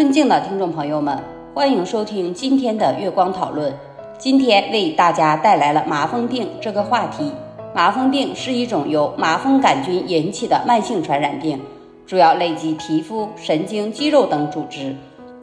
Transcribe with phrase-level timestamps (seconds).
[0.00, 3.70] 尊敬的听众朋友们，欢迎收听今天的月光讨论。
[4.16, 7.30] 今天为大家带来了麻风病这个话题。
[7.74, 11.60] 麻风病是一种由麻风杆菌引起的慢性传染病，
[12.06, 14.96] 主要累及皮肤、神经、肌肉等组织。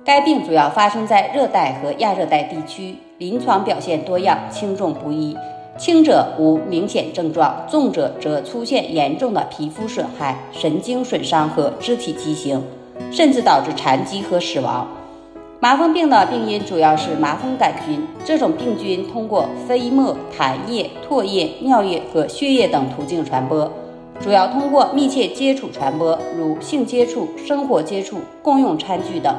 [0.04, 5.38] 该病主要发生在热带和亚热带地区，临床表现多样，轻重不一。
[5.78, 12.60] 轻者无明显症状，重者则出现严重的皮肤损害、神经损伤和肢体畸形。
[13.12, 14.88] 甚至导致残疾和死亡。
[15.60, 23.72] 麻风病的病因主要是麻风杆菌，这种病菌通过飞沫、痰液、唾液、尿液和血液等途径传播，
[24.22, 29.36] 主要通过密切接触传播，如性接触、生活接触、共用餐具等。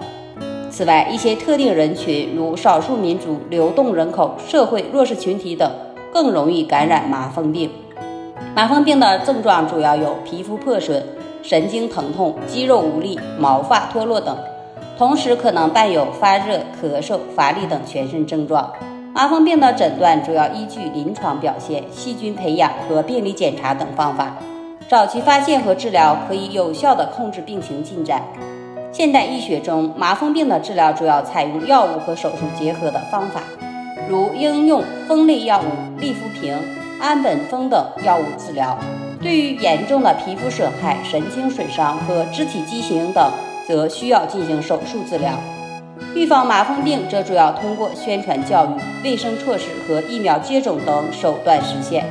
[0.70, 5.70] 此外，一些特定人群，如少数民族、流动人口、社会弱势群体等，
[6.12, 7.70] 更容易感染麻风病。
[8.56, 11.00] 麻风病的症状主要有皮肤破损。
[11.48, 14.36] 神经疼痛、肌肉无力、毛发脱落等，
[14.98, 18.70] 同时可能伴有发热、咳嗽、乏力等全身症状。
[19.14, 24.36] 麻风病的诊断主要依据临床表现、细菌培养和病理检查等方法。
[24.90, 28.22] 早期发现和治疗可以有效地控制病情进展。
[28.92, 33.40] 现代医学中，麻风病的治疗主要采用药物和手术结合的方法，
[34.06, 36.54] 如应用风类药物利福平、
[37.00, 38.78] 氨苯酚等药物治疗。
[39.20, 43.32] 对于严重的皮肤损害、神经损伤和肢体畸形等，
[43.66, 45.32] 则需要进行手术治疗。
[46.14, 48.68] 预防麻风病则主要通过宣传教育、
[49.02, 52.04] 卫生措施和疫苗接种等手段实现。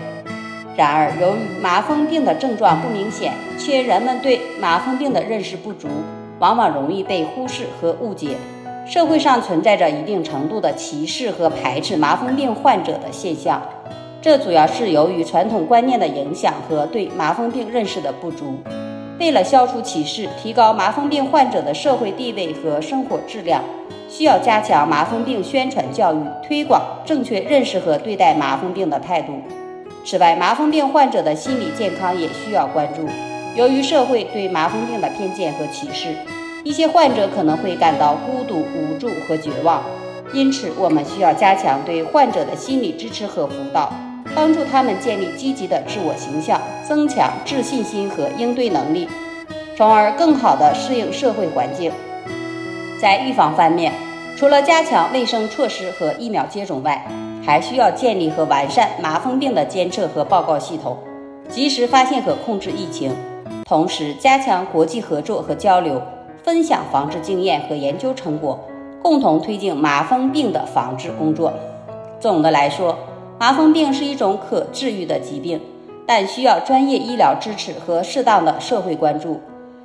[0.75, 5.87] 然而，由于麻风病的症状不明显，且人们对麻风病的认识不足，
[6.39, 8.35] 往往容易被忽视和误解。
[8.85, 13.61] 社会上存在着一定程度的歧视和排斥麻风病患者的现象。
[14.21, 18.57] 这主要是由于传统观念的影响和对麻风病认识的不足。
[19.19, 23.63] 为了消除歧视，提高麻风病患者的社会地位和生活质量，
[24.09, 29.33] 需要加强麻风病宣传教育，推广正确认识和对待麻风病的态度。
[30.05, 33.07] 此外，麻风病患者的心理健康也需要关注。
[33.55, 36.15] 由于社会对麻风病的偏见和歧视，
[36.63, 39.83] 一些患者可能会感到孤独、无助和绝望。
[40.33, 43.91] 因此，我们需要加强对患者的心理支持和辅导。
[44.37, 49.09] 帮助他们建立积极的自我形象，增强自信心和应对能力，
[49.75, 51.91] 从而更好地适应社会环境。
[53.01, 53.91] 在预防方面，
[54.35, 57.03] 除了加强卫生措施和疫苗接种外，
[57.43, 60.95] 还需要建立和完善麻风病的监测和报告系统，
[61.49, 63.11] 及时发现和控制疫情。
[63.65, 65.99] 同时，加强国际合作和交流，
[66.43, 68.59] 分享防治经验和研究成果，
[69.01, 71.51] 共同推进麻风病的防治工作。
[72.19, 72.95] 总的来说，
[73.39, 75.61] 麻风病是一种可治愈的疾病，
[76.07, 79.39] 但需要专业医疗支持和适当的社会关注。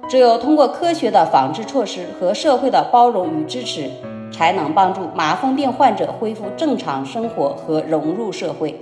[0.09, 3.91] 只有通过科学的防治措施和社会的包容与支持，
[4.33, 8.75] 才能帮助麻风病患者恢复正常生活和融入社会。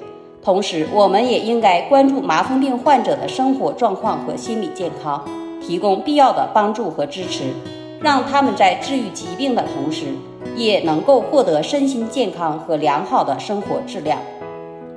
[0.42, 5.22] 同时，我们也应该关注麻风病患者的生活状况和心理健康，
[5.60, 7.52] 提供必要的帮助和支持，
[8.00, 10.06] 让他们在治愈疾病的同时，
[10.56, 14.18] 也能够获得身心健康和良好的生活质量。